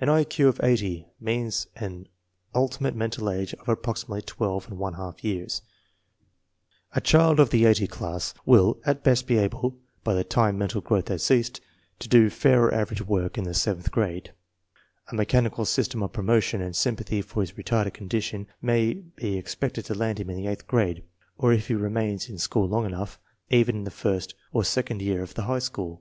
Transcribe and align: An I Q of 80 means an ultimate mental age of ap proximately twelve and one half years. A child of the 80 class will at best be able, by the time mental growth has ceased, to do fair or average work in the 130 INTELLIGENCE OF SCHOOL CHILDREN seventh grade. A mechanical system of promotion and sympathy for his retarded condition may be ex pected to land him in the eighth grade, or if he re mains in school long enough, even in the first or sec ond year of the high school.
An 0.00 0.08
I 0.08 0.24
Q 0.24 0.48
of 0.48 0.60
80 0.62 1.06
means 1.20 1.66
an 1.76 2.08
ultimate 2.54 2.96
mental 2.96 3.28
age 3.28 3.52
of 3.52 3.68
ap 3.68 3.82
proximately 3.82 4.22
twelve 4.24 4.66
and 4.66 4.78
one 4.78 4.94
half 4.94 5.22
years. 5.22 5.60
A 6.94 7.02
child 7.02 7.38
of 7.38 7.50
the 7.50 7.66
80 7.66 7.86
class 7.86 8.32
will 8.46 8.80
at 8.86 9.04
best 9.04 9.26
be 9.26 9.36
able, 9.36 9.76
by 10.04 10.14
the 10.14 10.24
time 10.24 10.56
mental 10.56 10.80
growth 10.80 11.08
has 11.08 11.22
ceased, 11.22 11.60
to 11.98 12.08
do 12.08 12.30
fair 12.30 12.62
or 12.64 12.72
average 12.74 13.02
work 13.02 13.36
in 13.36 13.44
the 13.44 13.50
130 13.50 13.68
INTELLIGENCE 13.68 13.68
OF 13.68 13.92
SCHOOL 13.92 14.04
CHILDREN 14.06 14.24
seventh 14.24 15.04
grade. 15.04 15.08
A 15.08 15.14
mechanical 15.14 15.64
system 15.66 16.02
of 16.02 16.12
promotion 16.14 16.62
and 16.62 16.74
sympathy 16.74 17.20
for 17.20 17.42
his 17.42 17.52
retarded 17.52 17.92
condition 17.92 18.46
may 18.62 18.94
be 18.94 19.36
ex 19.36 19.54
pected 19.54 19.84
to 19.84 19.94
land 19.94 20.18
him 20.18 20.30
in 20.30 20.36
the 20.38 20.46
eighth 20.46 20.66
grade, 20.66 21.04
or 21.36 21.52
if 21.52 21.68
he 21.68 21.74
re 21.74 21.90
mains 21.90 22.30
in 22.30 22.38
school 22.38 22.66
long 22.66 22.86
enough, 22.86 23.20
even 23.50 23.76
in 23.76 23.84
the 23.84 23.90
first 23.90 24.34
or 24.50 24.64
sec 24.64 24.90
ond 24.90 25.02
year 25.02 25.22
of 25.22 25.34
the 25.34 25.42
high 25.42 25.58
school. 25.58 26.00